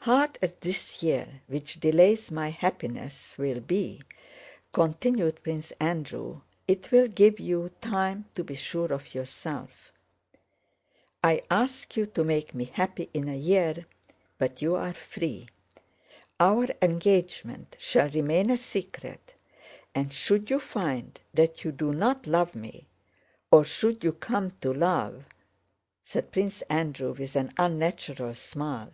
"Hard 0.00 0.36
as 0.42 0.50
this 0.60 1.00
year 1.00 1.42
which 1.46 1.78
delays 1.78 2.32
my 2.32 2.48
happiness 2.50 3.36
will 3.38 3.60
be," 3.60 4.02
continued 4.72 5.40
Prince 5.44 5.70
Andrew, 5.78 6.40
"it 6.66 6.90
will 6.90 7.06
give 7.06 7.38
you 7.38 7.70
time 7.80 8.24
to 8.34 8.42
be 8.42 8.56
sure 8.56 8.92
of 8.92 9.14
yourself. 9.14 9.92
I 11.22 11.44
ask 11.52 11.96
you 11.96 12.04
to 12.06 12.24
make 12.24 12.52
me 12.52 12.64
happy 12.64 13.10
in 13.14 13.28
a 13.28 13.36
year, 13.36 13.86
but 14.38 14.60
you 14.60 14.74
are 14.74 14.92
free: 14.92 15.50
our 16.40 16.66
engagement 16.82 17.76
shall 17.78 18.08
remain 18.10 18.50
a 18.50 18.56
secret, 18.56 19.34
and 19.94 20.12
should 20.12 20.50
you 20.50 20.58
find 20.58 21.20
that 21.32 21.62
you 21.62 21.70
do 21.70 21.92
not 21.92 22.26
love 22.26 22.56
me, 22.56 22.88
or 23.52 23.64
should 23.64 24.02
you 24.02 24.10
come 24.14 24.50
to 24.62 24.72
love..." 24.74 25.24
said 26.02 26.32
Prince 26.32 26.62
Andrew 26.62 27.14
with 27.14 27.36
an 27.36 27.52
unnatural 27.56 28.34
smile. 28.34 28.90